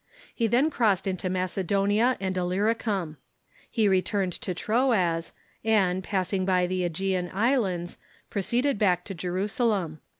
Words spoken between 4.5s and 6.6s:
Troas, and, passing